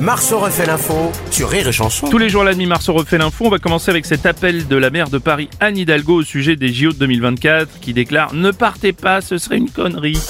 Marceau 0.00 0.38
refait 0.38 0.66
l'info 0.66 1.12
sur 1.30 1.48
Rire 1.48 1.68
et 1.68 1.72
Chanson. 1.72 2.08
Tous 2.08 2.18
les 2.18 2.28
jours 2.28 2.42
à 2.42 2.46
la 2.46 2.52
demi 2.52 2.66
Marceau 2.66 2.92
refait 2.92 3.18
l'info. 3.18 3.46
On 3.46 3.50
va 3.50 3.58
commencer 3.58 3.90
avec 3.90 4.06
cet 4.06 4.26
appel 4.26 4.66
de 4.66 4.76
la 4.76 4.90
maire 4.90 5.08
de 5.08 5.18
Paris, 5.18 5.48
Anne 5.60 5.76
Hidalgo, 5.76 6.16
au 6.16 6.22
sujet 6.22 6.56
des 6.56 6.72
JO 6.72 6.92
de 6.92 6.98
2024, 6.98 7.80
qui 7.80 7.92
déclare 7.92 8.34
Ne 8.34 8.50
partez 8.50 8.92
pas, 8.92 9.20
ce 9.20 9.38
serait 9.38 9.58
une 9.58 9.70
connerie. 9.70 10.18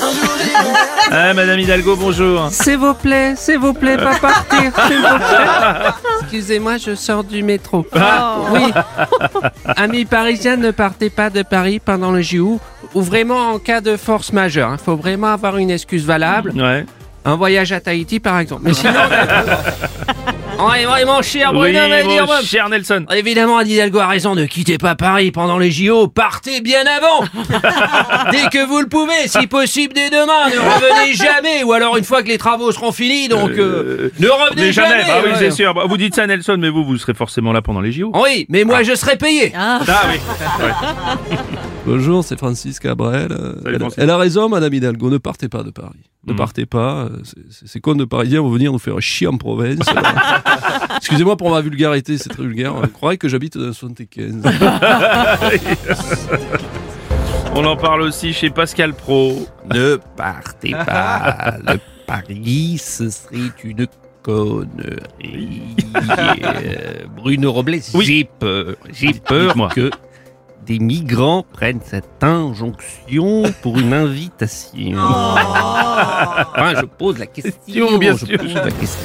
Ah, 1.10 1.34
Madame 1.34 1.60
Hidalgo, 1.60 1.96
bonjour. 1.96 2.48
S'il 2.50 2.78
vous 2.78 2.94
plaît, 2.94 3.34
s'il 3.36 3.58
vous 3.58 3.74
plaît, 3.74 3.98
pas 3.98 4.16
partir, 4.16 4.72
s'il 4.86 4.96
vous 4.96 5.18
plaît. 5.18 5.90
Excusez-moi, 6.22 6.78
je 6.78 6.94
sors 6.94 7.22
du 7.22 7.42
métro. 7.42 7.86
Oui. 8.50 8.72
Amis 9.76 10.06
parisiens, 10.06 10.56
ne 10.56 10.70
partez 10.70 11.10
pas 11.10 11.28
de 11.28 11.42
Paris 11.42 11.78
pendant 11.78 12.10
le 12.10 12.22
JO, 12.22 12.58
ou 12.94 13.02
vraiment 13.02 13.50
en 13.50 13.58
cas 13.58 13.82
de 13.82 13.98
force 13.98 14.32
majeure. 14.32 14.70
Il 14.72 14.82
faut 14.82 14.96
vraiment 14.96 15.28
avoir 15.28 15.58
une 15.58 15.70
excuse 15.70 16.06
valable. 16.06 16.52
Ouais. 16.56 16.86
Un 17.24 17.36
voyage 17.36 17.72
à 17.72 17.80
Tahiti, 17.80 18.20
par 18.20 18.38
exemple. 18.38 18.62
Mais 18.64 18.74
sinon... 18.74 18.92
Oh, 20.56 20.68
vraiment, 20.86 21.20
cher 21.22 21.52
Bruno, 21.52 21.78
Oui, 21.80 21.90
mon 22.04 22.08
dire, 22.10 22.26
cher 22.44 22.68
Nelson. 22.68 23.06
Évidemment, 23.12 23.58
Anne 23.58 23.68
Hidalgo 23.68 23.98
a 23.98 24.06
raison, 24.06 24.34
ne 24.34 24.46
quittez 24.46 24.78
pas 24.78 24.94
Paris 24.94 25.32
pendant 25.32 25.58
les 25.58 25.70
JO, 25.70 26.08
partez 26.08 26.60
bien 26.60 26.84
avant 26.86 27.24
Dès 28.30 28.48
que 28.50 28.64
vous 28.64 28.80
le 28.80 28.86
pouvez, 28.86 29.26
si 29.26 29.46
possible 29.46 29.94
dès 29.94 30.10
demain, 30.10 30.48
ne 30.50 30.58
revenez 30.58 31.14
jamais, 31.14 31.64
ou 31.64 31.72
alors 31.72 31.96
une 31.96 32.04
fois 32.04 32.22
que 32.22 32.28
les 32.28 32.38
travaux 32.38 32.70
seront 32.72 32.92
finis, 32.92 33.28
donc 33.28 33.50
euh, 33.50 34.10
ne 34.18 34.28
revenez 34.28 34.66
Mais 34.66 34.72
jamais. 34.72 35.02
Ah 35.08 35.20
oui, 35.24 35.30
ouais. 35.32 35.36
c'est 35.38 35.50
sûr. 35.50 35.74
Bah, 35.74 35.82
Vous 35.88 35.96
dites 35.96 36.14
ça, 36.14 36.26
Nelson, 36.26 36.56
mais 36.58 36.68
vous, 36.70 36.84
vous 36.84 36.98
serez 36.98 37.14
forcément 37.14 37.52
là 37.52 37.60
pendant 37.60 37.80
les 37.80 37.92
JO. 37.92 38.12
Oui, 38.14 38.46
mais 38.48 38.64
moi 38.64 38.82
je 38.84 38.94
serai 38.94 39.16
payé 39.16 39.52
Ah 39.56 39.80
oui. 40.08 40.20
Bonjour, 41.86 42.24
c'est 42.24 42.38
Francis 42.38 42.78
Cabrel. 42.78 43.32
Euh, 43.32 43.54
Salut, 43.62 43.74
elle, 43.74 43.80
Francis. 43.80 43.98
elle 43.98 44.10
a 44.10 44.16
raison, 44.16 44.48
Madame 44.48 44.72
Hidalgo, 44.72 45.10
ne 45.10 45.18
partez 45.18 45.48
pas 45.48 45.62
de 45.62 45.70
Paris. 45.70 45.98
Ne 46.26 46.32
Mm. 46.32 46.36
partez 46.36 46.66
pas. 46.66 47.08
c'est- 47.22 47.34
c'est- 47.50 47.66
Ces 47.68 47.80
cons 47.80 47.94
de 47.94 48.04
Parisiens 48.04 48.40
vont 48.40 48.50
venir 48.50 48.72
nous 48.72 48.78
faire 48.78 49.00
chier 49.00 49.26
en 49.26 49.36
province. 49.36 49.78
Excusez-moi 50.96 51.36
pour 51.36 51.50
ma 51.50 51.60
vulgarité, 51.60 52.16
c'est 52.18 52.30
très 52.30 52.42
vulgaire. 52.42 52.74
On 52.74 52.86
croirait 52.88 53.16
que 53.18 53.28
j'habite 53.28 53.58
dans 53.58 53.66
le 53.66 53.72
75. 53.72 54.42
On 57.56 57.64
en 57.64 57.76
parle 57.76 58.02
aussi 58.02 58.32
chez 58.32 58.50
Pascal 58.50 58.94
Pro. 58.94 59.46
Ne 59.72 59.96
partez 60.16 60.70
pas. 60.72 61.54
Le 61.66 61.78
Paris, 62.06 62.78
ce 62.82 63.10
serait 63.10 63.52
une 63.62 63.86
connerie. 64.22 65.76
Euh, 65.94 67.04
Bruno 67.16 67.52
Robles, 67.52 67.78
Oui. 67.94 68.04
j'ai 68.04 68.24
peur. 68.24 68.74
J'ai 68.92 69.12
peur 69.12 69.54
que 69.74 69.90
des 70.66 70.78
migrants 70.78 71.44
prennent 71.52 71.80
cette 71.84 72.22
injonction 72.22 73.42
pour 73.62 73.78
une 73.78 73.92
invitation. 73.92 74.94
Enfin, 74.96 76.74
je 76.80 76.86
pose 76.86 77.18
la 77.18 77.26
question. 77.26 77.98
bien 77.98 78.16
je 78.16 78.26
sûr. 78.26 78.38
pose 78.38 78.54
la 78.54 78.70
question. 78.70 79.00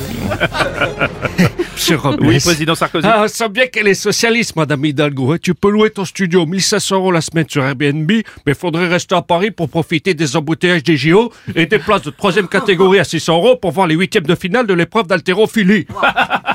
Monsieur 1.73 1.95
Robles. 1.97 2.25
Oui, 2.27 2.39
président 2.39 2.75
Sarkozy. 2.75 3.07
Ah, 3.09 3.27
ça 3.27 3.47
bien 3.47 3.67
qu'elle 3.67 3.87
est 3.87 3.93
socialiste, 3.93 4.55
Madame 4.55 4.83
Hidalgo. 4.85 5.33
hein. 5.33 5.37
Tu 5.41 5.53
peux 5.53 5.69
louer 5.69 5.89
ton 5.89 6.05
studio 6.05 6.45
1500 6.45 6.95
euros 6.95 7.11
la 7.11 7.21
semaine 7.21 7.45
sur 7.49 7.63
Airbnb, 7.63 8.11
mais 8.45 8.53
faudrait 8.53 8.87
rester 8.87 9.15
à 9.15 9.21
Paris 9.21 9.51
pour 9.51 9.69
profiter 9.69 10.13
des 10.13 10.35
embouteillages 10.35 10.83
des 10.83 10.97
JO 10.97 11.31
et 11.55 11.65
des 11.65 11.79
places 11.79 12.03
de 12.03 12.09
troisième 12.11 12.47
catégorie 12.47 12.99
à 12.99 13.03
600 13.03 13.35
euros 13.35 13.55
pour 13.55 13.71
voir 13.71 13.87
les 13.87 13.95
huitièmes 13.95 14.25
de 14.25 14.35
finale 14.35 14.67
de 14.67 14.73
l'épreuve 14.73 15.07
d'haltérophilie. 15.07 15.85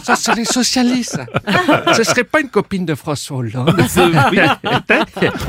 Ça, 0.03 0.17
c'est 0.17 0.35
les 0.35 0.45
socialistes. 0.45 1.21
Ce 1.95 2.03
serait 2.05 2.25
pas 2.25 2.41
une 2.41 2.49
copine 2.49 2.85
de 2.85 2.95
François 2.95 3.39
Hollande. 3.39 3.75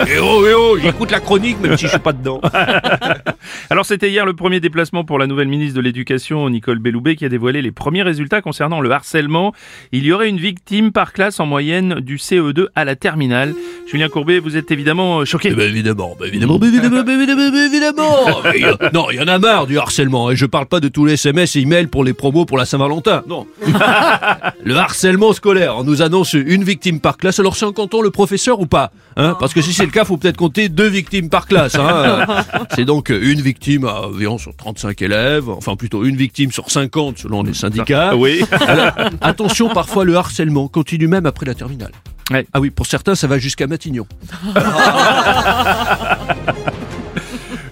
Eh 0.08 0.20
oh, 0.20 0.46
eh 0.48 0.54
oh, 0.54 0.78
j'écoute 0.78 1.12
la 1.12 1.20
chronique 1.20 1.60
même 1.60 1.78
si 1.78 1.86
je 1.86 1.92
suis 1.92 2.00
pas 2.00 2.14
dedans. 2.14 2.42
Alors 3.70 3.86
c'était 3.86 4.10
hier 4.10 4.26
le 4.26 4.34
premier 4.34 4.60
déplacement 4.60 5.04
pour 5.04 5.20
la 5.20 5.28
nouvelle 5.28 5.48
ministre 5.48 5.76
de 5.76 5.82
l'Éducation, 5.82 6.50
Nicole 6.50 6.80
Belloubet, 6.80 7.16
qui 7.16 7.26
a 7.26 7.30
dévoilé 7.30 7.62
les 7.62 7.72
premiers 7.72 8.04
résultats 8.04 8.42
concernant 8.42 8.82
le 8.82 8.92
harcèlement. 8.92 9.54
Il 9.92 10.06
y 10.06 10.12
aurait 10.12 10.30
une 10.30 10.40
victime 10.40 10.92
par 10.92 11.14
classe 11.14 11.40
en 11.40 11.46
moyenne 11.46 12.00
du 12.00 12.18
CE2 12.18 12.68
à 12.76 12.86
la 12.86 12.96
terminale. 12.96 13.54
Julien 13.88 14.10
Courbet, 14.10 14.40
vous 14.40 14.58
êtes 14.58 14.72
évidemment 14.72 15.26
choqué. 15.26 15.50
Eh 15.52 15.56
ben, 15.56 15.70
évidemment, 15.70 16.16
ben, 16.20 16.28
évidemment, 16.28 16.58
ben, 16.58 16.68
évidemment, 16.68 17.04
évidemment, 17.08 17.58
évidemment. 17.58 18.86
Non, 18.94 19.08
il 19.12 19.18
y 19.18 19.22
en 19.22 19.28
a 19.28 19.40
marre 19.40 19.68
du 19.68 19.78
harcèlement. 19.78 20.32
Et 20.32 20.36
je 20.36 20.46
parle 20.46 20.66
pas 20.68 20.80
de 20.80 20.88
tous 20.88 21.06
les 21.06 21.14
SMS 21.14 21.56
et 21.56 21.60
emails 21.60 21.88
pour 21.88 22.04
les 22.04 22.14
promos 22.14 22.46
pour 22.46 22.58
la 22.58 22.66
Saint-Valentin. 22.66 23.24
Non. 23.28 23.48
le 24.64 24.76
harcèlement 24.76 25.34
scolaire. 25.34 25.78
On 25.78 25.84
nous 25.84 26.02
annonce 26.02 26.34
une 26.34 26.64
victime 26.64 27.00
par 27.00 27.18
classe. 27.18 27.40
Alors 27.40 27.56
c'est 27.56 27.66
en 27.66 27.74
comptant 27.74 28.02
le 28.02 28.12
professeur 28.12 28.60
ou 28.60 28.66
pas 28.66 28.92
hein? 29.18 29.36
Parce 29.40 29.54
que 29.54 29.62
si 29.62 29.74
c'est 29.74 29.86
le 29.86 29.92
cas, 29.92 30.06
faut 30.06 30.18
peut-être 30.18 30.38
compter 30.38 30.70
deux 30.70 30.88
victimes 30.88 31.30
par 31.30 31.48
classe. 31.48 31.76
Hein 31.76 32.26
c'est 32.76 32.86
donc 32.86 33.10
une 33.10 33.35
victime 33.42 33.86
à 33.86 34.08
environ 34.08 34.38
sur 34.38 34.56
35 34.56 35.02
élèves. 35.02 35.50
Enfin 35.50 35.76
plutôt 35.76 36.06
une 36.06 36.16
victime 36.16 36.52
sur 36.52 36.70
50 36.70 37.18
selon 37.20 37.44
les 37.44 37.54
syndicats. 37.54 38.16
Oui. 38.16 38.44
Alors, 38.52 38.94
attention, 39.22 39.70
parfois 39.70 40.06
le 40.06 40.16
harcèlement 40.16 40.68
continue 40.68 41.08
même 41.08 41.26
après 41.26 41.46
la 41.46 41.56
terminale. 41.56 41.92
Ouais. 42.32 42.46
Ah 42.54 42.60
oui, 42.60 42.72
pour 42.72 42.88
certains, 42.88 43.16
ça 43.16 43.28
va 43.28 43.38
jusqu'à 43.38 43.68
Matignon. 43.68 44.08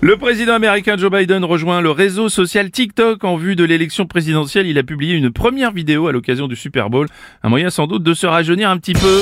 Le 0.04 0.18
président 0.18 0.54
américain 0.54 0.98
Joe 0.98 1.10
Biden 1.10 1.46
rejoint 1.46 1.80
le 1.80 1.90
réseau 1.90 2.28
social 2.28 2.70
TikTok 2.70 3.24
en 3.24 3.38
vue 3.38 3.56
de 3.56 3.64
l'élection 3.64 4.06
présidentielle. 4.06 4.68
Il 4.68 4.78
a 4.78 4.84
publié 4.84 5.16
une 5.16 5.32
première 5.32 5.72
vidéo 5.72 6.08
à 6.08 6.12
l'occasion 6.12 6.50
du 6.50 6.58
Super 6.58 6.90
Bowl. 6.90 7.08
Un 7.42 7.48
moyen 7.48 7.70
sans 7.70 7.88
doute 7.88 8.04
de 8.04 8.14
se 8.14 8.28
rajeunir 8.28 8.70
un 8.70 8.76
petit 8.76 8.92
peu. 8.92 9.22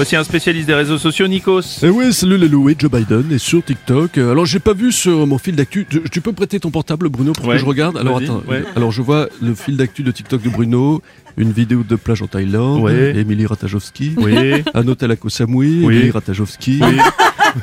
Voici 0.00 0.16
un 0.16 0.24
spécialiste 0.24 0.66
des 0.66 0.72
réseaux 0.74 0.96
sociaux, 0.96 1.28
Nikos. 1.28 1.60
Eh 1.82 1.90
oui, 1.90 2.10
salut 2.14 2.38
les 2.38 2.48
loués, 2.48 2.74
Joe 2.78 2.90
Biden 2.90 3.30
est 3.32 3.36
sur 3.36 3.62
TikTok. 3.62 4.16
Euh, 4.16 4.30
Alors 4.32 4.46
j'ai 4.46 4.58
pas 4.58 4.72
vu 4.72 4.92
sur 4.92 5.26
mon 5.26 5.36
fil 5.36 5.54
d'actu. 5.54 5.86
Tu, 5.90 6.00
tu 6.10 6.22
peux 6.22 6.32
prêter 6.32 6.58
ton 6.58 6.70
portable, 6.70 7.10
Bruno, 7.10 7.34
pour 7.34 7.44
Ouais, 7.46 7.56
que 7.56 7.60
je 7.60 7.66
regarde 7.66 7.98
Alors 7.98 8.16
attends. 8.16 8.42
ouais. 8.48 8.64
Alors 8.76 8.92
je 8.92 9.02
vois 9.02 9.28
le 9.42 9.54
fil 9.54 9.76
d'actu 9.76 10.02
de 10.02 10.10
TikTok 10.10 10.40
de 10.40 10.48
Bruno, 10.48 11.02
une 11.36 11.52
vidéo 11.52 11.82
de 11.86 11.96
plage 11.96 12.22
en 12.22 12.28
Thaïlande, 12.28 12.80
Ouais. 12.80 13.14
Émilie 13.14 13.44
Ratajowski, 13.44 14.14
Oui. 14.16 14.62
un 14.72 14.88
hôtel 14.88 15.10
à 15.10 15.16
Koh 15.16 15.28
Samui, 15.28 15.84
Oui. 15.84 15.94
Émilie 15.96 16.10
Ratajowski. 16.12 16.80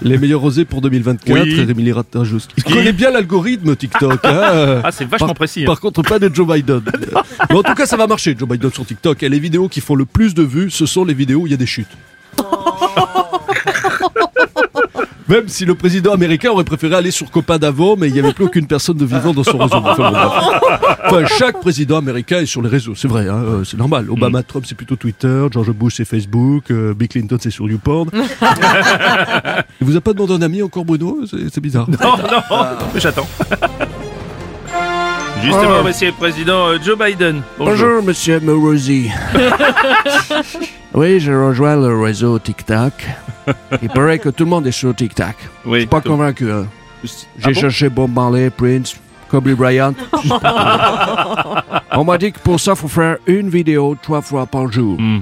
Les 0.03 0.19
meilleurs 0.19 0.41
rosés 0.41 0.65
pour 0.65 0.81
2024, 0.81 1.43
Oui. 1.43 1.59
Émilie 1.67 1.91
Ratajowski. 1.91 2.53
Il 2.57 2.63
connaît 2.65 2.93
bien 2.93 3.09
l'algorithme 3.09 3.75
TikTok. 3.75 4.19
hein. 4.25 4.81
Ah, 4.83 4.91
c'est 4.91 5.05
vachement 5.09 5.25
Par- 5.29 5.35
précis. 5.35 5.63
hein. 5.63 5.65
Par 5.65 5.79
contre, 5.79 6.03
pas 6.03 6.19
de 6.19 6.29
Joe 6.31 6.47
Biden. 6.47 6.81
Mais 7.49 7.55
en 7.55 7.63
tout 7.63 7.73
cas, 7.73 7.87
ça 7.87 7.97
va 7.97 8.05
marcher, 8.05 8.35
Joe 8.37 8.47
Biden 8.47 8.71
sur 8.71 8.85
TikTok. 8.85 9.23
Et 9.23 9.29
les 9.29 9.39
vidéos 9.39 9.67
qui 9.69 9.81
font 9.81 9.95
le 9.95 10.05
plus 10.05 10.35
de 10.35 10.43
vues, 10.43 10.69
ce 10.69 10.85
sont 10.85 11.03
les 11.03 11.15
vidéos 11.15 11.39
où 11.41 11.47
il 11.47 11.51
y 11.51 11.55
a 11.55 11.57
des 11.57 11.65
chutes. 11.65 11.87
Même 15.27 15.49
si 15.49 15.65
le 15.65 15.75
président 15.75 16.13
américain 16.13 16.51
aurait 16.51 16.63
préféré 16.63 16.95
aller 16.95 17.11
sur 17.11 17.29
Copain 17.29 17.57
d'avant, 17.57 17.97
mais 17.97 18.07
il 18.07 18.13
n'y 18.13 18.19
avait 18.19 18.31
plus 18.31 18.45
aucune 18.45 18.65
personne 18.65 18.95
de 18.95 19.05
vivant 19.05 19.33
dans 19.33 19.43
son 19.43 19.57
réseau. 19.57 19.75
Enfin, 19.75 20.11
bon, 20.11 20.11
bref. 20.11 20.31
Enfin, 21.05 21.25
chaque 21.38 21.59
président 21.59 21.97
américain 21.97 22.39
est 22.39 22.45
sur 22.45 22.61
les 22.61 22.69
réseaux, 22.69 22.95
c'est 22.95 23.09
vrai, 23.09 23.27
hein, 23.27 23.43
euh, 23.45 23.63
c'est 23.65 23.77
normal. 23.77 24.09
Obama, 24.09 24.41
Trump, 24.43 24.65
c'est 24.67 24.75
plutôt 24.75 24.95
Twitter, 24.95 25.47
George 25.51 25.71
Bush, 25.71 25.95
c'est 25.97 26.05
Facebook, 26.05 26.71
euh, 26.71 26.93
Bill 26.93 27.09
Clinton, 27.09 27.38
c'est 27.41 27.49
sur 27.51 27.69
YouPorn. 27.69 28.09
Il 29.81 29.88
vous 29.88 29.97
a 29.97 30.01
pas 30.01 30.13
demandé 30.13 30.33
un 30.33 30.41
ami 30.41 30.63
encore, 30.63 30.85
Bruno? 30.85 31.19
C'est 31.29 31.53
c'est 31.53 31.61
bizarre. 31.61 31.89
Non, 31.89 31.97
non, 32.01 32.53
j'attends. 32.95 33.27
Justement, 35.44 35.83
monsieur 35.83 36.07
le 36.07 36.13
président 36.13 36.67
euh, 36.67 36.77
Joe 36.83 36.97
Biden. 36.97 37.41
Bonjour, 37.57 38.01
monsieur 38.01 38.39
Morosi. 38.39 39.09
oui, 40.97 41.19
je 41.19 41.31
rejoins 41.31 41.75
le 41.75 42.01
réseau 42.01 42.39
TikTok. 42.39 42.93
Il 43.83 43.89
paraît 43.89 44.17
que 44.19 44.29
tout 44.29 44.43
le 44.45 44.49
monde 44.49 44.65
est 44.67 44.71
sur 44.71 44.95
TikTok. 44.95 45.35
Oui. 45.65 45.85
Pas 45.85 46.01
convaincu, 46.01 46.51
hein. 46.51 46.65
J'ai 47.03 47.11
Ah 47.43 47.47
bon? 47.53 47.53
cherché 47.53 47.89
Bob 47.89 48.11
Marley, 48.11 48.49
Prince, 48.49 48.95
Kobe 49.29 49.49
Bryant. 49.51 49.93
On 51.91 52.03
m'a 52.03 52.17
dit 52.17 52.31
que 52.31 52.39
pour 52.39 52.59
ça, 52.59 52.73
faut 52.75 52.87
faire 52.87 53.17
une 53.27 53.49
vidéo 53.49 53.95
trois 54.01 54.21
fois 54.21 54.47
par 54.47 54.71
jour. 54.71 54.97
Hmm. 54.99 55.19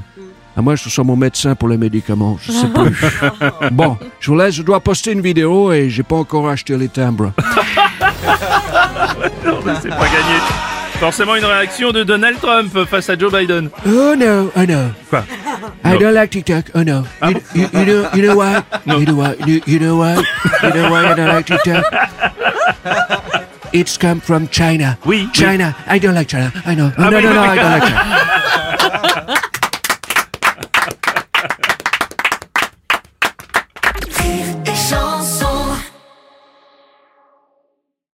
À 0.58 0.62
moi, 0.62 0.76
je 0.76 0.88
suis 0.88 1.04
mon 1.04 1.18
médecin 1.18 1.54
pour 1.54 1.68
les 1.68 1.78
médicaments. 1.78 2.38
Je 2.42 2.54
sais 2.54 2.68
plus. 2.68 2.96
bon, 3.72 3.98
je 4.22 4.32
vous 4.32 4.38
laisse. 4.38 4.56
Je 4.56 4.64
dois 4.64 4.80
poster 4.80 5.12
une 5.12 5.20
vidéo 5.22 5.74
et 5.74 5.90
j'ai 5.90 6.04
pas 6.04 6.16
encore 6.16 6.48
acheté 6.48 6.78
les 6.78 6.88
timbres. 6.88 7.34
C'est 9.82 9.90
pas 9.90 10.08
gagné. 10.08 10.40
Forcément 11.00 11.36
une 11.36 11.44
réaction 11.44 11.92
de 11.92 12.04
Donald 12.04 12.40
Trump 12.40 12.86
face 12.86 13.10
à 13.10 13.18
Joe 13.18 13.30
Biden. 13.34 13.70
Oh 13.86 14.16
no, 14.18 14.50
oh 14.56 14.62
no. 14.66 14.80
Quoi? 15.10 15.26
I 15.84 15.98
don't 15.98 16.14
like 16.14 16.32
TikTok. 16.32 16.72
Oh 16.76 16.84
no. 16.84 17.06
Ah 17.22 17.30
you, 17.30 17.42
you, 17.54 17.68
you 17.74 17.86
know, 17.86 18.10
you 18.14 18.22
know 18.28 18.36
why? 18.38 18.64
No. 18.86 18.98
You 19.00 19.06
know 19.06 19.16
why? 19.16 19.34
You, 19.46 19.62
you 19.66 19.80
know 19.80 19.98
why? 19.98 20.16
You 20.64 20.70
know 20.74 20.92
why 20.92 21.06
I 21.12 21.16
don't 21.16 21.30
like 21.30 21.46
TikTok? 21.48 21.84
It's 23.74 23.98
come 23.98 24.20
from 24.22 24.48
China. 24.48 24.98
Oui. 25.06 25.28
China. 25.34 25.76
I 25.86 26.00
don't 26.00 26.14
like 26.16 26.28
China. 26.30 26.52
I 26.66 26.76
know. 26.76 26.92
Ah 26.98 27.10
no, 27.10 27.20
no, 27.20 27.34
no. 27.34 27.42
I 27.42 27.56
don't 27.56 27.72
like 27.72 27.84
China. 27.84 28.35